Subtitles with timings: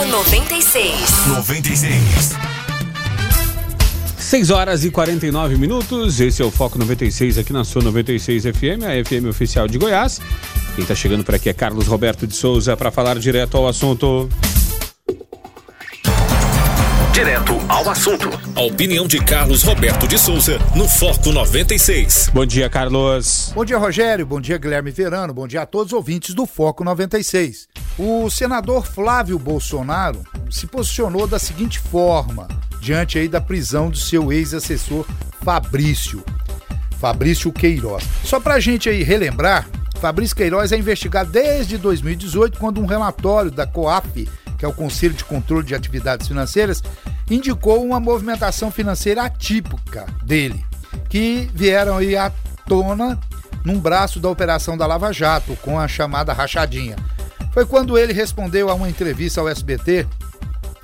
[0.00, 1.26] Foco 96.
[1.26, 2.36] 96.
[4.16, 6.20] 6 horas e 49 minutos.
[6.20, 10.18] Esse é o Foco 96 aqui na sua 96 FM, a FM oficial de Goiás.
[10.74, 14.26] Quem está chegando por aqui é Carlos Roberto de Souza para falar direto ao assunto.
[17.12, 18.30] Direto ao assunto.
[18.56, 22.30] A opinião de Carlos Roberto de Souza no Foco 96.
[22.32, 23.52] Bom dia, Carlos.
[23.54, 24.24] Bom dia, Rogério.
[24.24, 25.34] Bom dia, Guilherme Verano.
[25.34, 27.68] Bom dia a todos os ouvintes do Foco 96.
[27.98, 32.48] O senador Flávio Bolsonaro se posicionou da seguinte forma
[32.80, 35.06] diante aí da prisão do seu ex-assessor
[35.42, 36.24] Fabrício.
[36.98, 38.04] Fabrício Queiroz.
[38.24, 39.68] Só pra gente aí relembrar,
[40.00, 44.28] Fabrício Queiroz é investigado desde 2018, quando um relatório da COAF,
[44.58, 46.82] que é o Conselho de Controle de Atividades Financeiras,
[47.30, 50.64] indicou uma movimentação financeira atípica dele,
[51.08, 52.32] que vieram aí à
[52.66, 53.18] tona
[53.64, 56.96] num braço da operação da Lava Jato, com a chamada rachadinha.
[57.52, 60.06] Foi quando ele respondeu a uma entrevista ao SBT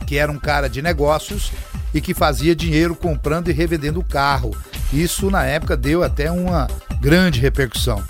[0.06, 1.51] que era um cara de negócios
[1.92, 4.56] e que fazia dinheiro comprando e revendendo carro.
[4.92, 6.69] Isso na época deu até uma
[7.00, 8.03] grande repercussão.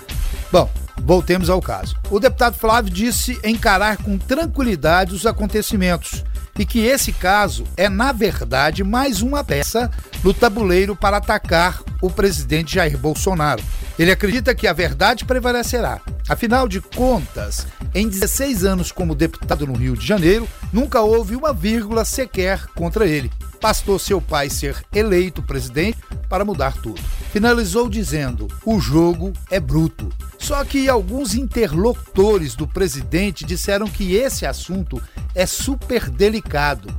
[0.51, 0.69] Bom,
[1.01, 1.97] voltemos ao caso.
[2.11, 6.23] O deputado Flávio disse encarar com tranquilidade os acontecimentos
[6.57, 9.91] e que esse caso é, na verdade, mais uma peça
[10.23, 13.63] no tabuleiro para atacar o presidente Jair Bolsonaro.
[13.97, 15.99] Ele acredita que a verdade prevalecerá.
[16.29, 21.53] Afinal de contas, em 16 anos como deputado no Rio de Janeiro, nunca houve uma
[21.53, 23.31] vírgula sequer contra ele.
[23.61, 25.97] Bastou seu pai ser eleito presidente
[26.29, 27.01] para mudar tudo.
[27.37, 30.09] Finalizou dizendo: o jogo é bruto.
[30.39, 34.99] Só que alguns interlocutores do presidente disseram que esse assunto
[35.35, 36.91] é super delicado.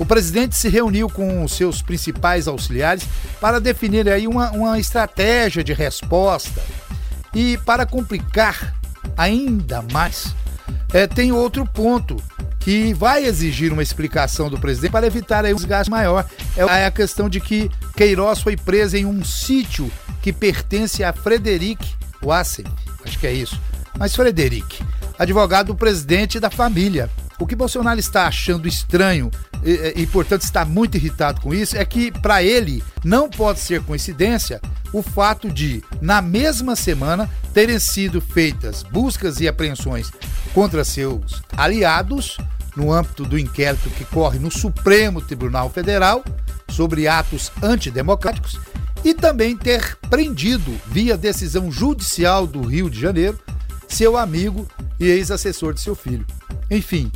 [0.00, 3.04] O presidente se reuniu com seus principais auxiliares
[3.40, 6.60] para definir aí uma, uma estratégia de resposta.
[7.32, 8.74] E para complicar
[9.16, 10.34] ainda mais,
[10.92, 12.20] é, tem outro ponto
[12.58, 16.24] que vai exigir uma explicação do presidente para evitar aí um desgaste maior.
[16.56, 19.90] É a questão de que Queiroz foi preso em um sítio
[20.20, 21.84] que pertence a Frederic
[22.22, 22.64] Wassem,
[23.04, 23.60] acho que é isso.
[23.98, 24.82] Mas Frederic,
[25.18, 27.10] advogado do presidente da família.
[27.38, 29.30] O que Bolsonaro está achando estranho
[29.64, 33.82] e, e, portanto, está muito irritado com isso é que, para ele, não pode ser
[33.82, 34.60] coincidência
[34.92, 40.10] o fato de, na mesma semana, terem sido feitas buscas e apreensões
[40.52, 42.36] contra seus aliados
[42.76, 46.22] no âmbito do inquérito que corre no Supremo Tribunal Federal
[46.72, 48.58] sobre atos antidemocráticos
[49.04, 53.38] e também ter prendido, via decisão judicial do Rio de Janeiro,
[53.88, 54.66] seu amigo
[54.98, 56.26] e ex-assessor de seu filho.
[56.70, 57.10] Enfim,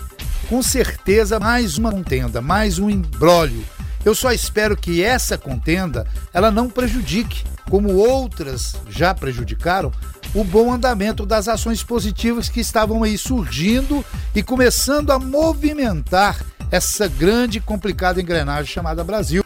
[0.49, 3.65] com certeza mais uma contenda, mais um embrólio.
[4.05, 9.93] Eu só espero que essa contenda ela não prejudique, como outras já prejudicaram,
[10.35, 17.09] o bom andamento das ações positivas que estavam aí surgindo e começando a movimentar essa
[17.09, 19.46] grande e complicada engrenagem chamada Brasil.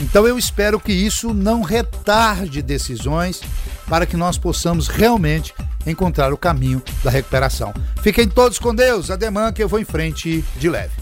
[0.00, 3.40] Então eu espero que isso não retarde decisões
[3.88, 5.54] para que nós possamos realmente
[5.86, 7.72] encontrar o caminho da recuperação.
[8.02, 10.92] Fiquem todos com Deus, ademã que eu vou em frente de leve.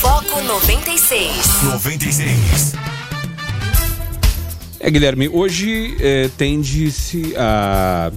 [0.00, 1.62] Foco 96.
[1.62, 2.72] 96.
[4.80, 8.10] É, Guilherme, hoje é, tende-se a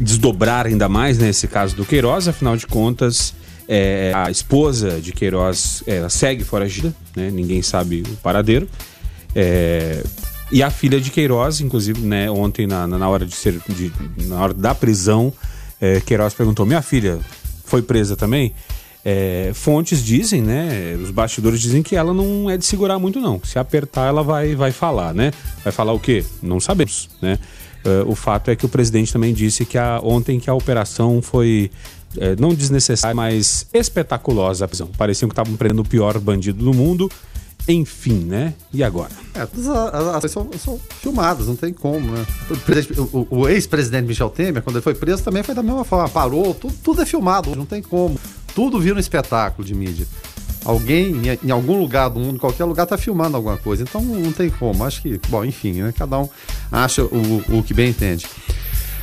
[0.00, 3.32] desdobrar ainda mais nesse né, caso do Queiroz, afinal de contas,
[3.68, 8.66] é, a esposa de Queiroz é, segue foragida, né, ninguém sabe o paradeiro.
[9.34, 10.02] É,
[10.50, 13.92] e a filha de Queiroz, inclusive, né, ontem na, na hora de ser de,
[14.26, 15.30] na hora da prisão,
[15.78, 17.18] é, Queiroz perguntou: "Minha filha
[17.64, 18.54] foi presa também?"
[19.04, 20.98] É, fontes dizem, né?
[21.02, 23.40] Os bastidores dizem que ela não é de segurar muito, não.
[23.44, 25.30] Se apertar, ela vai, vai falar, né?
[25.62, 26.24] Vai falar o quê?
[26.42, 27.38] Não sabemos, né?
[27.86, 31.22] Uh, o fato é que o presidente também disse que a, ontem que a operação
[31.22, 31.70] foi
[32.16, 34.88] é, não desnecessária, mas espetaculosa a prisão.
[34.96, 37.10] Pareciam que estavam prendendo o pior bandido do mundo.
[37.66, 38.54] Enfim, né?
[38.72, 39.10] E agora?
[39.34, 42.26] É, todas as ações são, são, filmadas, não tem como, né?
[42.96, 46.08] O, o, o ex-presidente Michel Temer, quando ele foi preso, também foi da mesma forma.
[46.08, 48.18] Parou, tudo, tudo é filmado, não tem como.
[48.54, 50.06] Tudo vira um espetáculo de mídia.
[50.64, 53.82] Alguém, em, algum lugar do mundo, em qualquer lugar, está filmando alguma coisa.
[53.82, 54.84] Então não tem como.
[54.84, 55.92] Acho que, bom, enfim, né?
[55.96, 56.28] Cada um
[56.72, 58.26] acha o, o que bem entende.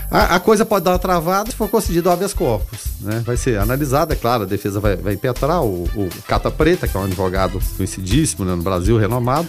[0.10, 2.80] A, a, coisa pode dar uma travada se for concedido habeas corpus.
[3.02, 3.22] Né?
[3.26, 5.64] Vai ser analisada, é claro, a defesa vai, vai impetrar.
[5.64, 9.48] O, o Cata Preta, que é um advogado conhecidíssimo né, no Brasil, renomado,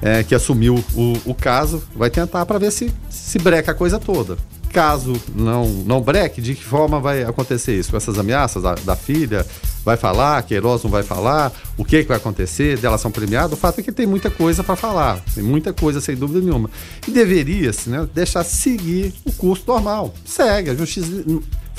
[0.00, 3.98] é, que assumiu o, o caso, vai tentar para ver se se breca a coisa
[3.98, 4.38] toda.
[4.72, 7.90] Caso não, não breque, de que forma vai acontecer isso?
[7.90, 9.46] Com essas ameaças da, da filha?
[9.88, 10.42] Vai falar?
[10.42, 11.50] Queiroz não vai falar?
[11.74, 12.76] O que, que vai acontecer?
[12.76, 13.54] Delação premiada?
[13.54, 15.18] O fato é que tem muita coisa para falar.
[15.34, 16.68] Tem muita coisa, sem dúvida nenhuma.
[17.06, 20.12] E deveria-se né, deixar seguir o curso normal.
[20.26, 20.68] Segue.
[20.68, 21.08] A justiça.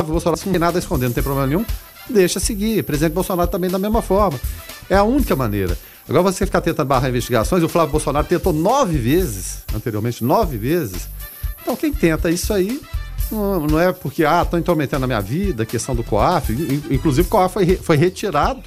[0.03, 1.63] Bolsonaro não tem nada a esconder, não tem problema nenhum.
[2.09, 2.79] deixa seguir.
[2.79, 4.39] O presidente Bolsonaro também da mesma forma.
[4.89, 5.77] É a única maneira.
[6.09, 11.07] Agora você ficar tentando barrar investigações, o Flávio Bolsonaro tentou nove vezes, anteriormente, nove vezes.
[11.61, 12.81] Então quem tenta isso aí
[13.31, 16.51] não, não é porque, ah, estão intrometendo na minha vida, questão do COAF.
[16.89, 18.61] Inclusive o COAF foi, foi retirado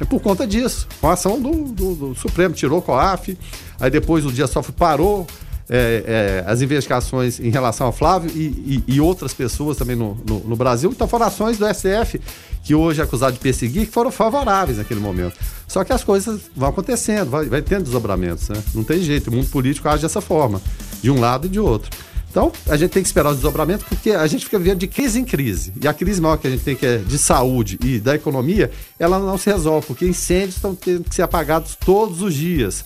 [0.00, 3.36] é por conta disso, com a ação do, do, do Supremo, tirou o COAF,
[3.80, 5.26] aí depois o Dias Sofre parou
[5.68, 10.16] é, é, as investigações em relação ao Flávio e, e, e outras pessoas também no,
[10.26, 10.90] no, no, Brasil.
[10.90, 12.20] Então foram ações do STF,
[12.62, 15.36] que hoje é acusado de perseguir, que foram favoráveis naquele momento.
[15.66, 18.62] Só que as coisas vão acontecendo, vai, vai tendo desdobramentos, né?
[18.72, 20.62] Não tem jeito, o mundo político age dessa forma,
[21.02, 21.90] de um lado e de outro.
[22.38, 25.18] Então, a gente tem que esperar os desdobramentos, porque a gente fica vivendo de crise
[25.18, 25.72] em crise.
[25.82, 28.70] E a crise maior que a gente tem, que é de saúde e da economia,
[28.96, 32.84] ela não se resolve, porque incêndios estão tendo que ser apagados todos os dias.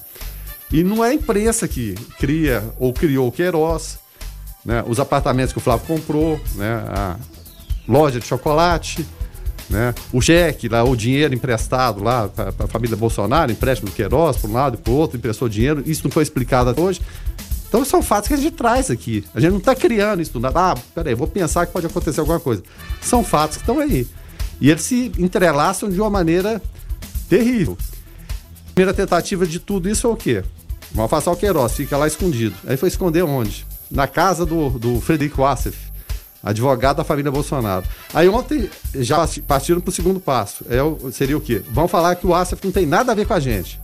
[0.73, 3.99] E não é a imprensa que cria ou criou o Queiroz,
[4.65, 4.83] né?
[4.89, 6.85] os apartamentos que o Flávio comprou, né?
[6.89, 7.17] a
[7.87, 9.07] loja de chocolate,
[9.69, 9.95] né?
[10.15, 14.49] o cheque, lá, o dinheiro emprestado lá para a família Bolsonaro, empréstimo do Queiroz, para
[14.49, 15.83] um lado e para o outro, emprestou dinheiro.
[15.85, 17.03] Isso não foi explicado hoje.
[17.73, 19.25] Então são fatos que a gente traz aqui.
[19.35, 20.61] A gente não está criando isso do nada.
[20.61, 22.63] Ah, peraí, vou pensar que pode acontecer alguma coisa.
[23.01, 24.07] São fatos que estão aí.
[24.61, 26.61] E eles se entrelaçam de uma maneira
[27.31, 27.79] terrível.
[28.69, 30.45] A primeira tentativa de tudo isso é o quê?
[30.95, 32.55] O Queiroz, fica lá escondido.
[32.67, 33.67] Aí foi esconder onde?
[33.91, 35.79] Na casa do, do Frederico Assef,
[36.43, 37.87] advogado da família Bolsonaro.
[38.13, 40.63] Aí ontem já partiram para o segundo passo.
[40.69, 41.63] É, seria o quê?
[41.71, 43.81] Vão falar que o Assef não tem nada a ver com a gente.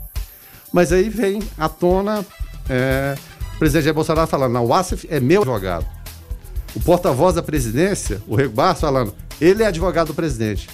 [0.70, 2.22] Mas aí vem à tona
[2.68, 3.16] é,
[3.58, 5.84] o presidente Jair Bolsonaro falando, não, o Assef é meu advogado.
[6.76, 10.68] O porta-voz da presidência, o Rego Barros, falando, ele é advogado do presidente.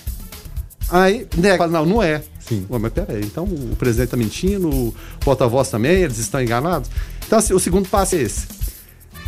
[0.90, 2.22] Aí nega, fala, não, não é.
[2.40, 2.66] Sim.
[2.68, 6.90] Ué, mas peraí, então o presidente está mentindo, o porta-voz também, eles estão enganados.
[7.26, 8.46] Então, assim, o segundo passo é esse: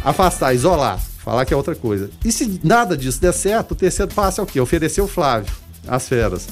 [0.05, 2.11] afastar, isolar, falar que é outra coisa.
[2.23, 4.61] E se nada disso der certo, o terceiro passo é o quê?
[4.61, 5.51] Oferecer o Flávio
[5.89, 6.47] às feras.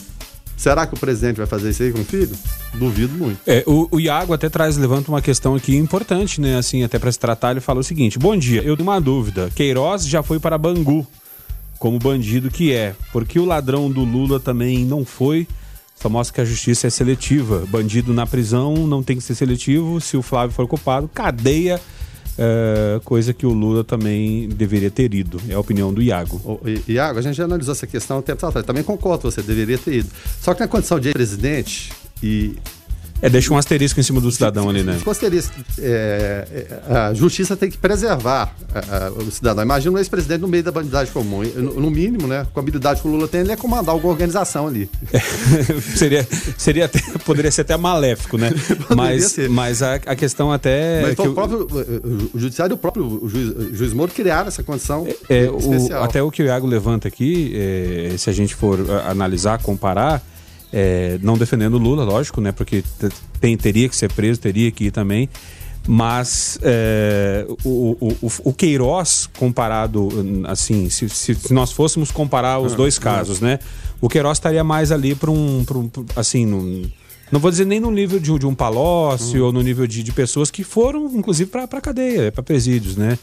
[0.56, 2.34] Será que o presidente vai fazer isso aí com o filho?
[2.74, 3.40] Duvido muito.
[3.46, 6.56] É, o, o, Iago até traz, levanta uma questão aqui importante, né?
[6.56, 9.50] Assim, até para se tratar, ele fala o seguinte: Bom dia, eu tenho uma dúvida.
[9.54, 11.06] Queiroz já foi para Bangu,
[11.78, 12.94] como bandido que é.
[13.12, 15.46] Porque o ladrão do Lula também não foi?
[16.00, 17.64] Só mostra que a justiça é seletiva.
[17.68, 20.00] Bandido na prisão não tem que ser seletivo.
[20.00, 21.80] Se o Flávio for culpado, cadeia.
[22.36, 25.40] É, coisa que o Lula também deveria ter ido.
[25.48, 26.36] É a opinião do Iago.
[26.44, 28.66] O, Iago, a gente já analisou essa questão um tempo atrás.
[28.66, 30.08] Também concordo, você deveria ter ido.
[30.40, 31.92] Só que na condição de presidente
[32.22, 32.56] e
[33.24, 34.98] é, deixa um asterisco em cima do cidadão ali, né?
[35.06, 35.54] Asterisco.
[35.78, 39.64] É, é, a justiça tem que preservar a, a, o cidadão.
[39.64, 41.42] Imagina um ex-presidente no meio da bandidagem comum.
[41.42, 42.46] No, no, mínimo, né?
[42.52, 44.90] Com a habilidade que o Lula tem, ele é comandar alguma organização ali.
[45.10, 45.20] É,
[45.96, 46.28] seria,
[46.58, 48.52] seria até, poderia ser até maléfico, né?
[48.94, 51.00] mas mas a, a, questão até.
[51.00, 51.66] Mas o, próprio,
[52.34, 56.02] o, judiciário e o próprio o juiz, o juiz Moro criaram essa condição é, especial.
[56.02, 60.22] O, até o que o Iago levanta aqui, é, se a gente for analisar, comparar
[60.76, 62.50] é, não defendendo o Lula, lógico, né?
[62.50, 62.82] Porque
[63.40, 65.28] tem, teria que ser preso, teria que ir também.
[65.86, 70.08] Mas é, o, o, o, Queiroz, comparado,
[70.48, 73.60] assim, se, se, nós fôssemos comparar os ah, dois casos, né?
[74.00, 76.90] O Queiroz estaria mais ali para um, um, assim, num,
[77.30, 79.44] não vou dizer nem no nível de, de um Palocci hum.
[79.44, 83.16] ou no nível de, de, pessoas que foram, inclusive, para cadeia, para presídios, né?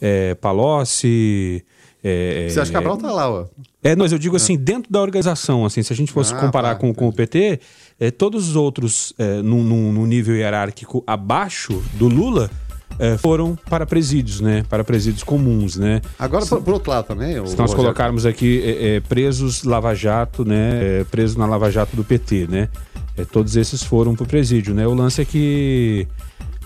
[0.00, 1.62] É, Palocci,
[2.08, 3.46] é, Você acha que Cabral tá lá, ó?
[3.82, 6.74] É, mas eu digo assim, dentro da organização, assim, se a gente fosse ah, comparar
[6.74, 7.58] tá, com, com o PT,
[7.98, 12.48] é, todos os outros é, num, num, nível hierárquico abaixo do Lula
[12.96, 14.64] é, foram para presídios, né?
[14.68, 16.00] Para presídios comuns, né?
[16.16, 17.44] Agora, se, por outro lado também...
[17.44, 21.00] Se nós colocarmos aqui é, é, presos Lava Jato, né?
[21.00, 22.68] É, presos na Lava Jato do PT, né?
[23.16, 24.86] É, todos esses foram para o presídio, né?
[24.86, 26.06] O lance é que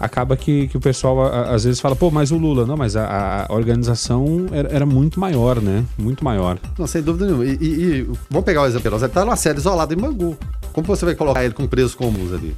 [0.00, 2.96] acaba que, que o pessoal a, às vezes fala, pô, mas o Lula, não, mas
[2.96, 5.84] a, a organização era, era, muito maior, né?
[5.98, 6.58] Muito maior.
[6.78, 7.44] Não, sem dúvida nenhuma.
[7.44, 10.36] E, e, e vamos pegar o exemplo, ele está numa série isolada em Mangu.
[10.72, 12.56] Como você vai colocar ele com presos comuns ali?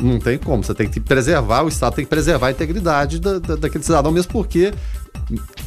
[0.00, 3.38] Não tem como, você tem que preservar, o Estado tem que preservar a integridade da,
[3.38, 4.74] da, daquele cidadão, mesmo porque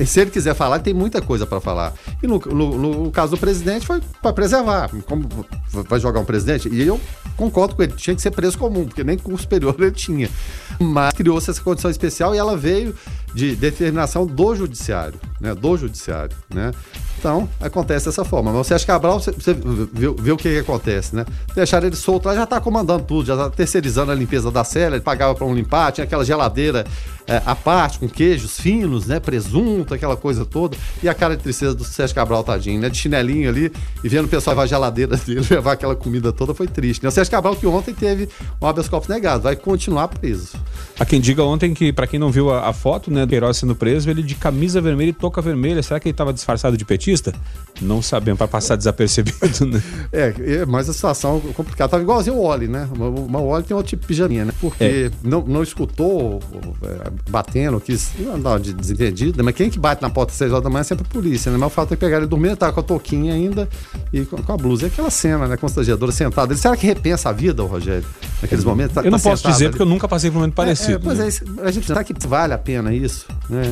[0.06, 1.94] se ele quiser falar, tem muita coisa para falar.
[2.22, 4.90] E no, no, no, caso do presidente, foi para preservar.
[5.08, 5.28] Como
[5.72, 6.70] vai jogar um presidente?
[6.70, 7.00] E eu
[7.40, 10.30] concordo com ele, tinha que ser preso comum, porque nem curso superior ele tinha.
[10.78, 12.94] Mas criou-se essa condição especial e ela veio
[13.34, 15.56] de determinação do judiciário, né?
[15.56, 16.72] Do judiciário, né?
[17.20, 18.54] Então, acontece dessa forma.
[18.54, 21.26] Mas acha que Cabral, você, você vê, vê, o que, que, acontece, né?
[21.54, 24.96] Deixaram ele solto lá, já está comandando tudo, já está terceirizando a limpeza da cela,
[24.96, 26.86] ele pagava para um limpar, tinha aquela geladeira
[27.28, 29.20] é, à parte, com queijos finos, né?
[29.20, 30.78] Presunto, aquela coisa toda.
[31.04, 32.90] E a cara de tristeza do Sérgio Cabral, tadinho, né?
[32.90, 33.72] De chinelinho ali,
[34.02, 37.04] e vendo o pessoal levar a geladeira dele, levar aquela comida toda, foi triste.
[37.04, 37.10] Né?
[37.10, 38.30] O Sérgio Cabral, que ontem teve
[38.62, 40.58] um habeas corpus negado, vai continuar preso.
[41.00, 43.56] Há quem diga ontem que, para quem não viu a, a foto, né, do Queiroz
[43.56, 45.82] sendo preso, ele de camisa vermelha e touca vermelha.
[45.82, 47.34] Será que ele estava disfarçado de petista?
[47.82, 49.82] Não sabemos, para passar desapercebido, né?
[50.12, 51.90] É, é, mas a situação complicada.
[51.90, 52.90] Tava igualzinho o Oli, né?
[52.94, 54.54] Uma, Oli tem outro tipo de pijaminha, né?
[54.60, 55.12] Porque é.
[55.24, 56.42] não, não escutou
[56.84, 59.44] é, batendo, quis não, de desentendido, né?
[59.44, 61.50] mas quem que bate na porta às 6 horas da manhã é sempre a polícia,
[61.52, 61.58] né?
[61.58, 63.70] Mas o fato é pegar ele dormindo, tá com a touquinha ainda
[64.12, 64.84] e com, com a blusa.
[64.84, 65.56] E aquela cena, né?
[65.56, 66.52] Constrangedora, sentado.
[66.52, 68.06] Ele, será que repensa a vida, Rogério?
[68.42, 68.94] Naqueles momentos?
[68.96, 69.72] Tá, eu não tá posso dizer ali.
[69.72, 70.89] porque eu nunca passei por um momento parecido.
[70.89, 71.28] É, é, mas né?
[71.64, 73.26] é, a gente será que vale a pena isso?
[73.50, 73.64] Né?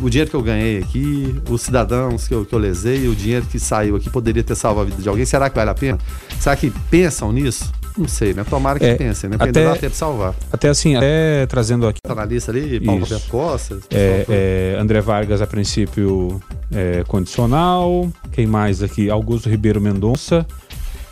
[0.00, 3.14] O, o, dinheiro que eu ganhei aqui, os cidadãos que eu, que eu lesei, o
[3.14, 5.24] dinheiro que saiu aqui poderia ter salvo a vida de alguém.
[5.24, 5.98] Será que vale a pena?
[6.38, 7.72] Será que pensam nisso?
[7.96, 8.44] Não sei, né?
[8.44, 9.38] Tomara que é, pensem, né?
[9.38, 10.34] Porque até, dá tempo de salvar.
[10.52, 12.00] Até assim, até trazendo aqui.
[12.02, 13.00] Tá na lista ali, Paulo.
[13.00, 13.78] Roberto Costa.
[13.90, 16.40] É, é, André Vargas, a princípio,
[16.70, 18.10] é, condicional.
[18.32, 19.08] Quem mais aqui?
[19.08, 20.46] Augusto Ribeiro Mendonça.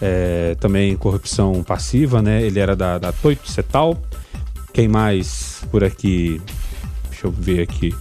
[0.01, 2.43] É, também corrupção passiva, né?
[2.43, 3.99] Ele era da, da Toito Cetal.
[4.75, 6.43] Quem mais por aqui?
[7.09, 7.95] Deixa eu ver aqui.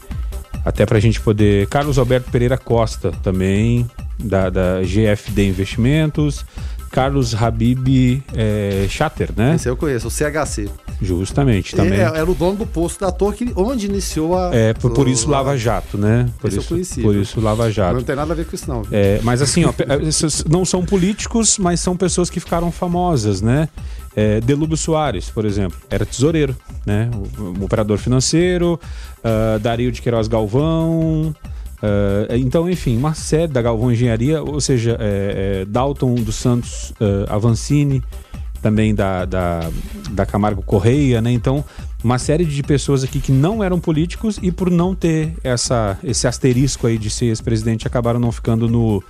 [0.66, 1.68] Até para a gente poder.
[1.68, 3.88] Carlos Alberto Pereira Costa também,
[4.18, 6.44] da, da GFD Investimentos.
[6.92, 9.54] Carlos Habib é, Chatter, né?
[9.56, 10.70] Esse eu conheço, o CHC.
[11.02, 12.00] Justamente, também.
[12.00, 14.54] É, era o dono do posto da torre onde iniciou a.
[14.54, 16.30] É, por, por isso Lava Jato, né?
[16.40, 17.02] Por Esse isso, eu conheci.
[17.02, 17.96] Por isso Lava Jato.
[17.96, 18.84] Não tem nada a ver com isso, não.
[18.92, 23.68] É, mas assim, ó, é, não são políticos, mas são pessoas que ficaram famosas, né?
[24.16, 27.10] É, Delúbio Soares, por exemplo, era tesoureiro, né?
[27.40, 28.80] Um operador financeiro,
[29.20, 31.36] uh, Dario de Queiroz Galvão.
[31.84, 36.92] Uh, então, enfim, uma série da Galvão Engenharia, ou seja, é, é, Dalton dos Santos
[36.92, 38.02] uh, Avancini,
[38.64, 39.70] também da, da,
[40.12, 41.30] da Camargo Correia, né?
[41.32, 41.64] Então,
[42.02, 46.26] uma série de pessoas aqui que não eram políticos e por não ter essa, esse
[46.26, 49.04] asterisco aí de ser ex-presidente, acabaram não ficando no,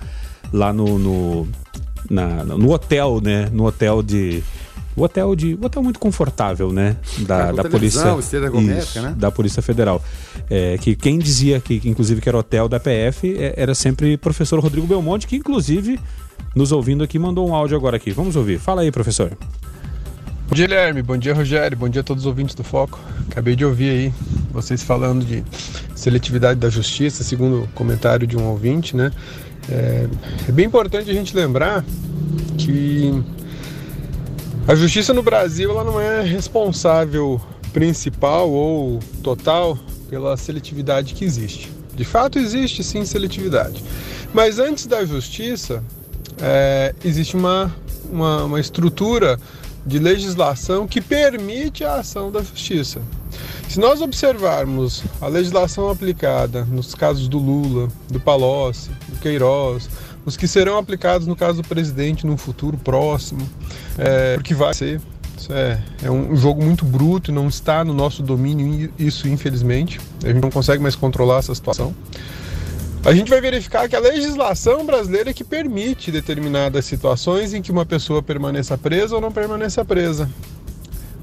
[0.52, 1.48] lá no, no,
[2.10, 3.48] na, no hotel, né?
[3.52, 4.42] No hotel de
[4.96, 5.54] o hotel de.
[5.54, 6.96] O hotel muito confortável, né?
[7.20, 8.16] Da, da polícia.
[8.78, 9.14] Isso, né?
[9.16, 10.02] Da Polícia Federal.
[10.48, 14.58] É, que quem dizia que, inclusive, que era hotel da PF é, era sempre professor
[14.60, 15.98] Rodrigo Belmonte, que inclusive,
[16.54, 18.10] nos ouvindo aqui, mandou um áudio agora aqui.
[18.10, 18.58] Vamos ouvir.
[18.58, 19.36] Fala aí, professor.
[20.48, 21.02] Bom dia, Guilherme.
[21.02, 21.76] Bom dia, Rogério.
[21.76, 23.00] Bom dia a todos os ouvintes do Foco.
[23.30, 24.14] Acabei de ouvir aí
[24.52, 25.42] vocês falando de
[25.96, 29.10] seletividade da justiça, segundo o comentário de um ouvinte, né?
[29.68, 30.06] É,
[30.48, 31.84] é bem importante a gente lembrar
[32.58, 33.24] que
[34.66, 37.40] a justiça no Brasil ela não é responsável
[37.72, 39.78] principal ou total
[40.08, 41.70] pela seletividade que existe.
[41.94, 43.84] De fato, existe sim seletividade.
[44.32, 45.84] Mas antes da justiça,
[46.40, 47.74] é, existe uma,
[48.10, 49.38] uma, uma estrutura
[49.86, 53.02] de legislação que permite a ação da justiça.
[53.68, 59.90] Se nós observarmos a legislação aplicada nos casos do Lula, do Palocci, do Queiroz,
[60.24, 63.48] os que serão aplicados no caso do presidente no futuro próximo,
[63.98, 65.00] é, porque vai ser.
[65.50, 70.00] É, é um jogo muito bruto, não está no nosso domínio, isso infelizmente.
[70.22, 71.94] A gente não consegue mais controlar essa situação.
[73.04, 77.70] A gente vai verificar que a legislação brasileira é que permite determinadas situações em que
[77.70, 80.30] uma pessoa permaneça presa ou não permaneça presa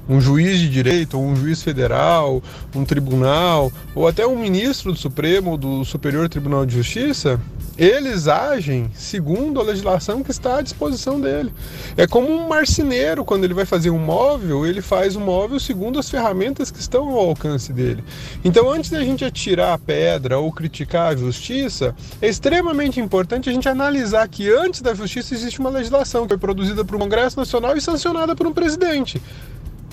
[0.08, 2.42] um juiz de direito, ou um juiz federal,
[2.74, 7.40] um tribunal, ou até um ministro do Supremo ou do Superior Tribunal de Justiça,
[7.76, 11.52] eles agem segundo a legislação que está à disposição dele.
[11.96, 15.98] É como um marceneiro, quando ele vai fazer um móvel, ele faz o móvel segundo
[15.98, 18.04] as ferramentas que estão ao alcance dele.
[18.44, 23.52] Então, antes da gente atirar a pedra ou criticar a justiça, é extremamente importante a
[23.52, 27.38] gente analisar que antes da justiça existe uma legislação que foi produzida por um Congresso
[27.38, 29.20] Nacional e sancionada por um presidente.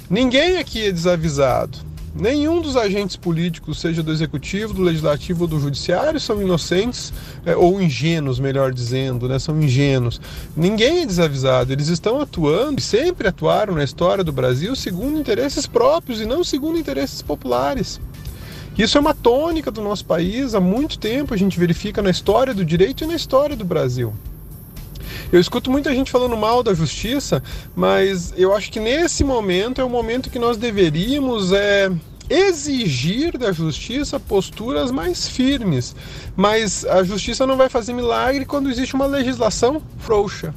[0.10, 1.89] Ninguém aqui é desavisado.
[2.16, 7.14] Nenhum dos agentes políticos, seja do executivo, do legislativo ou do judiciário, são inocentes
[7.46, 9.38] é, ou ingênuos, melhor dizendo, né?
[9.38, 10.20] São ingênuos.
[10.58, 11.72] Ninguém é desavisado.
[11.72, 16.44] Eles estão atuando e sempre atuaram na história do Brasil segundo interesses próprios e não
[16.44, 18.02] segundo interesses populares.
[18.78, 20.56] Isso é uma tônica do nosso país.
[20.56, 24.14] Há muito tempo a gente verifica na história do direito e na história do Brasil.
[25.32, 27.42] Eu escuto muita gente falando mal da justiça,
[27.76, 31.92] mas eu acho que nesse momento é o momento que nós deveríamos é,
[32.30, 35.96] exigir da justiça posturas mais firmes.
[36.36, 40.54] Mas a justiça não vai fazer milagre quando existe uma legislação frouxa.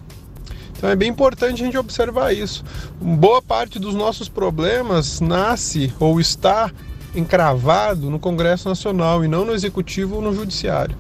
[0.77, 2.65] Então é bem importante a gente observar isso.
[3.01, 6.73] Boa parte dos nossos problemas nasce ou está
[7.15, 10.97] encravado no Congresso Nacional e não no Executivo ou no Judiciário.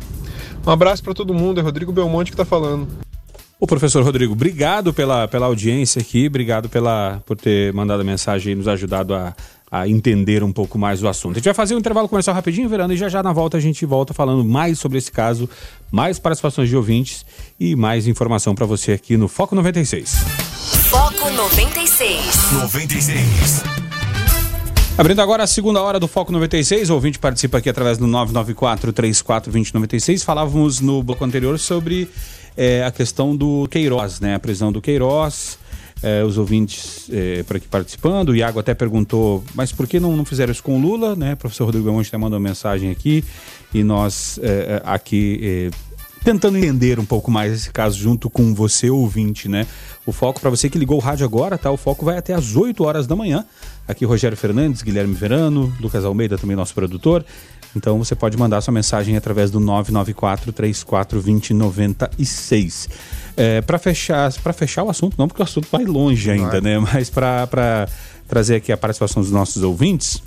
[0.64, 2.87] Um abraço para todo mundo, é Rodrigo Belmonte que está falando.
[3.62, 8.54] O professor Rodrigo, obrigado pela, pela audiência aqui, obrigado pela, por ter mandado a mensagem
[8.54, 9.33] e nos ajudado a,
[9.71, 11.35] a entender um pouco mais o assunto.
[11.35, 13.61] A gente vai fazer um intervalo comercial rapidinho, Verano, e já já na volta a
[13.61, 15.49] gente volta falando mais sobre esse caso,
[15.92, 17.25] mais participações de ouvintes
[17.61, 20.12] e mais informação para você aqui no Foco 96.
[20.90, 22.52] Foco 96.
[22.54, 23.62] 96.
[24.99, 30.25] Abrindo agora a segunda hora do Foco 96, o ouvinte participa aqui através do 994-34-2096.
[30.25, 32.11] Falávamos no bloco anterior sobre
[32.56, 34.35] é, a questão do Queiroz, né?
[34.35, 35.59] A prisão do Queiroz.
[36.04, 38.30] É, os ouvintes é, por aqui participando.
[38.30, 41.35] O Iago até perguntou, mas por que não, não fizeram isso com o Lula, né?
[41.35, 43.25] O professor Rodrigo Belmonte até mandou mensagem aqui
[43.73, 45.71] e nós é, aqui
[46.25, 49.66] tentando entender um pouco mais esse caso junto com você, ouvinte, né?
[50.06, 51.71] O foco para você que ligou o rádio agora, tá?
[51.71, 53.44] O foco vai até às 8 horas da manhã.
[53.87, 57.25] Aqui Rogério Fernandes, Guilherme Verano, Lucas Almeida, também nosso produtor.
[57.75, 62.88] Então você pode mandar sua mensagem através do 994 34 2096.
[63.37, 66.79] É, para fechar, para fechar o assunto, não porque o assunto vai longe ainda, né?
[66.79, 67.88] Mas para
[68.29, 70.23] trazer aqui a participação dos nossos ouvintes,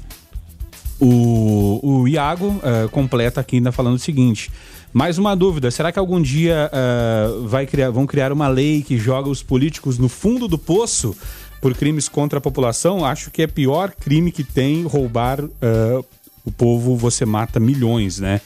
[0.99, 4.51] o, o Iago uh, completa aqui ainda falando o seguinte.
[4.93, 8.97] Mais uma dúvida: será que algum dia uh, vai criar, vão criar uma lei que
[8.97, 11.15] joga os políticos no fundo do poço
[11.61, 13.05] por crimes contra a população?
[13.05, 16.05] Acho que é pior crime que tem roubar uh,
[16.45, 18.39] o povo, você mata milhões, né?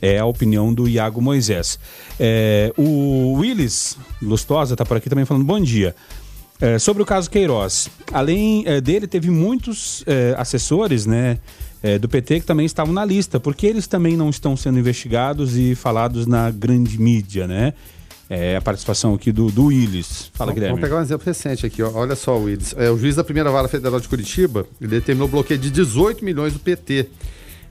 [0.00, 1.78] É a opinião do Iago Moisés.
[2.20, 5.96] É, o Willis Lustosa está por aqui também falando bom dia.
[6.60, 11.38] É, sobre o caso Queiroz, além é, dele, teve muitos é, assessores, né?
[11.86, 15.56] é, do PT que também estavam na lista, porque eles também não estão sendo investigados
[15.56, 17.74] e falados na grande mídia, né?
[18.28, 20.32] É, a participação aqui do, do Willis.
[20.34, 20.74] Fala, Guilherme.
[20.74, 21.80] Vamos pegar um exemplo recente aqui.
[21.80, 21.92] Ó.
[21.94, 22.74] Olha só, Willis.
[22.76, 26.24] É, o juiz da primeira vara federal de Curitiba ele determinou o bloqueio de 18
[26.24, 27.08] milhões do PT,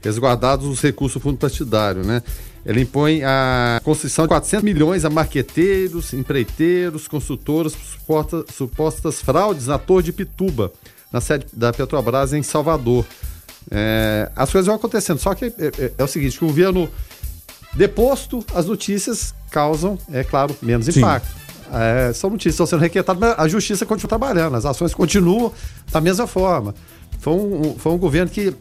[0.06, 2.22] resguardados os recursos do fundo partidário, né?
[2.66, 9.78] Ele impõe a construção de 400 milhões a marqueteiros, empreiteiros, consultoras, supostas, supostas fraudes na
[9.78, 10.72] Torre de Pituba,
[11.12, 13.06] na sede da Petrobras em Salvador.
[13.70, 16.90] É, as coisas vão acontecendo, só que é, é, é o seguinte, o governo
[17.74, 21.00] deposto, as notícias causam, é claro, menos Sim.
[21.00, 21.46] impacto.
[21.72, 25.52] É, são notícias estão sendo requentadas, mas a justiça continua trabalhando, as ações continuam
[25.92, 26.74] da mesma forma.
[27.20, 28.56] Foi um, foi um governo que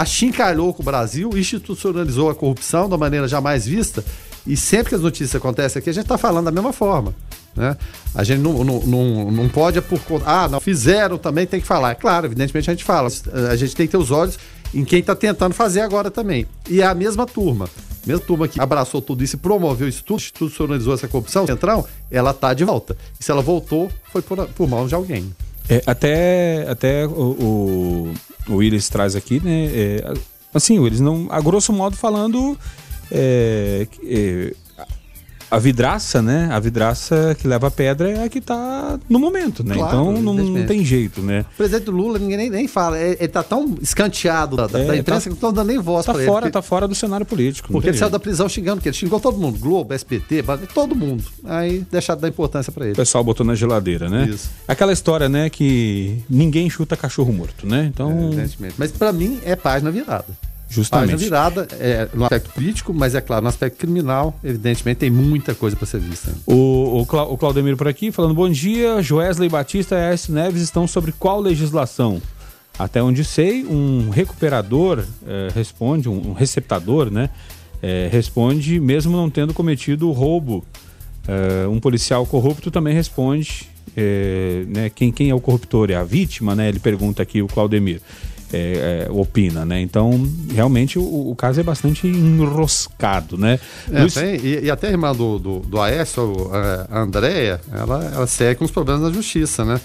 [0.00, 4.04] achincalhou com o Brasil, institucionalizou a corrupção da maneira jamais vista,
[4.46, 7.14] e sempre que as notícias acontecem aqui, a gente está falando da mesma forma.
[7.54, 7.76] Né?
[8.14, 11.90] A gente não, não, não, não pode, por ah, não fizeram também, tem que falar.
[11.90, 13.08] É claro, evidentemente a gente fala.
[13.50, 14.38] A gente tem que ter os olhos
[14.72, 16.46] em quem está tentando fazer agora também.
[16.70, 17.68] E é a mesma turma.
[18.04, 21.86] A mesma turma que abraçou tudo isso e promoveu isso tudo, institucionalizou essa corrupção central,
[22.10, 22.96] ela está de volta.
[23.18, 25.34] E se ela voltou, foi por, por mãos de alguém.
[25.68, 28.14] É, até até o, o,
[28.48, 29.66] o Willis traz aqui, né?
[29.66, 30.14] É,
[30.52, 32.58] assim, eles não, a grosso modo falando,
[33.10, 34.54] é, é
[35.50, 36.48] a vidraça, né?
[36.52, 39.74] A vidraça que leva a pedra é a que está no momento, né?
[39.74, 41.44] Claro, então não, não, tem jeito, né?
[41.54, 42.98] O presidente Lula, ninguém nem, nem fala.
[42.98, 46.12] Ele, está tão escanteado da, é, da imprensa tá, que não dando nem voz tá
[46.12, 46.30] para ele.
[46.30, 47.72] Porque, tá fora do cenário político.
[47.72, 48.00] Porque ele jeito.
[48.00, 49.58] saiu da prisão xingando, que ele xingou todo mundo.
[49.58, 51.24] Globo, SBT, todo mundo.
[51.44, 52.92] Aí deixaram de dar importância para ele.
[52.92, 54.28] O pessoal botou na geladeira, né?
[54.28, 54.50] Isso.
[54.66, 57.90] Aquela história, né, que ninguém chuta cachorro morto, né?
[57.92, 58.10] Então...
[58.10, 58.74] É, evidentemente.
[58.76, 60.26] Mas para mim é página virada.
[60.68, 61.12] Justamente.
[61.12, 65.54] Página virada é, no aspecto político, mas é claro, no aspecto criminal, evidentemente, tem muita
[65.54, 66.30] coisa para ser vista.
[66.46, 70.60] O, o, Cla o Claudemiro por aqui, falando bom dia, Joesley Batista e Aécio Neves
[70.60, 72.20] estão sobre qual legislação?
[72.78, 77.30] Até onde sei, um recuperador é, responde, um, um, receptador, né?
[77.82, 80.64] É, responde mesmo não tendo cometido o roubo.
[81.26, 83.68] É, um policial corrupto também responde,
[84.68, 84.90] né?
[84.90, 85.90] Quem, quem é o corruptor?
[85.90, 86.68] É a vítima, né?
[86.68, 88.00] Ele pergunta aqui o Claudemiro
[88.52, 89.80] é, é, opina, né?
[89.80, 93.58] Então, realmente, o, o, caso é bastante enroscado, né?
[93.90, 94.14] É, Luiz...
[94.14, 96.50] tem, e, e, até a irmã do, do, do Aécio,
[96.90, 99.80] a Andréia, ela, ela segue com os problemas na justiça, né?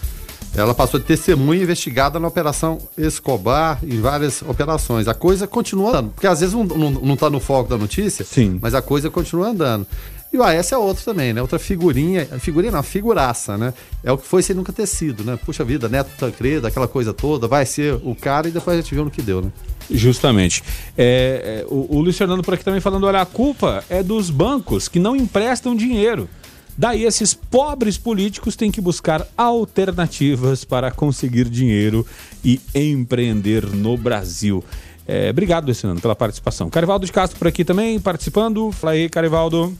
[0.55, 5.07] Ela passou de testemunha investigada na Operação Escobar, em várias operações.
[5.07, 8.23] A coisa continua andando, porque às vezes não, não, não tá no foco da notícia,
[8.23, 8.59] Sim.
[8.61, 9.87] mas a coisa continua andando.
[10.33, 11.43] E o AS é outro também, né?
[11.43, 13.71] Outra figurinha, figurinha não, figuraça, né?
[14.03, 15.37] É o que foi sem nunca ter sido, né?
[15.37, 18.95] Puxa vida, Neto Tancredo, aquela coisa toda, vai ser o cara e depois a gente
[18.95, 19.51] viu no que deu, né?
[19.91, 20.63] Justamente.
[20.97, 24.31] É, é, o, o Luiz Fernando por aqui também falando, olha, a culpa é dos
[24.31, 26.27] bancos que não emprestam dinheiro.
[26.75, 32.03] Daí esses pobres políticos têm que buscar alternativas para conseguir dinheiro
[32.43, 34.63] e empreender no Brasil.
[35.07, 36.71] É, obrigado, Luciano, pela participação.
[36.71, 38.71] Carivaldo de Castro por aqui também, participando.
[38.71, 39.77] Fala aí, Carivaldo.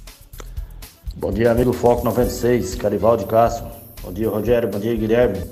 [1.16, 3.68] Bom dia, amigo Foco 96, Carivaldo Castro.
[4.02, 4.68] Bom dia, Rogério.
[4.68, 5.44] Bom dia, Guilherme.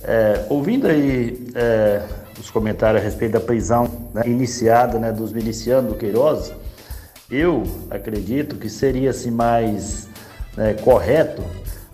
[0.00, 2.02] É, ouvindo aí é,
[2.38, 6.52] os comentários a respeito da prisão né, iniciada né, dos milicianos do Queiroz,
[7.28, 10.08] eu acredito que seria assim, mais
[10.56, 11.42] né, correto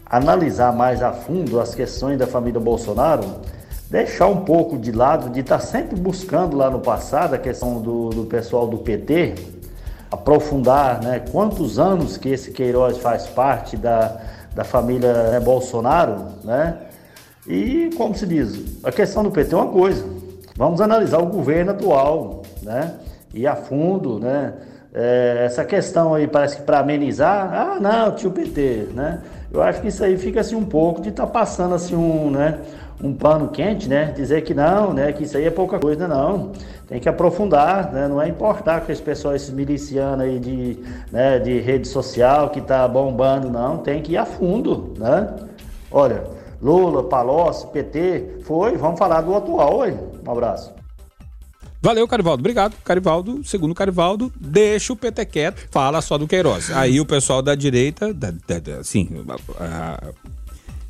[0.05, 3.25] analisar mais a fundo as questões da família Bolsonaro,
[3.91, 7.81] deixar um pouco de lado de estar tá sempre buscando lá no passado a questão
[7.81, 9.62] do, do pessoal do PT
[10.13, 14.21] aprofundar né, quantos anos que esse Queiroz faz parte da,
[14.55, 16.77] da família né, Bolsonaro, né?
[17.47, 20.05] E como se diz, a questão do PT é uma coisa.
[20.57, 22.95] vamos analisar o governo atual, né?
[23.35, 24.53] E a fundo, né?
[24.95, 29.23] É, essa questão aí parece que para amenizar, ah, não, tio PT, né?
[29.51, 32.31] Eu acho que isso aí fica assim um pouco de estar tá passando assim um,
[32.31, 32.59] né?
[33.03, 34.13] Um pano quente, né?
[34.15, 35.13] Dizer que não, né?
[35.13, 36.53] Que isso aí é pouca coisa, não.
[36.87, 38.07] Tem que aprofundar, né?
[38.07, 40.79] Não é importar com esse pessoal, esses milicianos aí de,
[41.11, 43.79] né, de rede social que tá bombando, não.
[43.79, 45.35] Tem que ir a fundo, né?
[45.91, 46.25] Olha,
[46.63, 49.99] Lula, Palocci, PT, foi, vamos falar do atual, oi.
[50.25, 50.73] Um abraço.
[51.83, 52.41] Valeu, Carivaldo.
[52.41, 52.77] Obrigado.
[52.85, 56.71] Carivaldo, segundo Carivaldo, deixa o PT quieto, fala só do Queiroz.
[56.71, 59.09] Aí o pessoal da direita, da, da, da, assim,
[59.59, 60.13] a, a,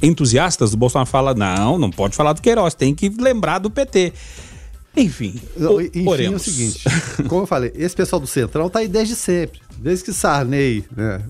[0.02, 4.12] entusiastas do Bolsonaro falam: não, não pode falar do Queiroz, tem que lembrar do PT.
[4.94, 6.34] Enfim, o, enfim oremos.
[6.34, 6.84] é o seguinte,
[7.26, 9.60] como eu falei, esse pessoal do Centrão tá aí desde sempre.
[9.78, 11.22] Desde que Sarney né,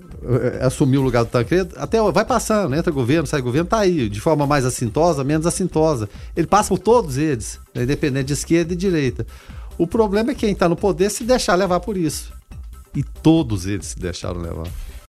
[0.60, 4.20] assumiu o lugar do Tancredo, até vai passando, entra governo, sai governo, tá aí, de
[4.20, 6.08] forma mais assintosa, menos assintosa.
[6.36, 9.24] Ele passa por todos eles, né, independente de esquerda e direita.
[9.78, 12.32] O problema é quem está no poder se deixar levar por isso.
[12.94, 14.66] E todos eles se deixaram levar.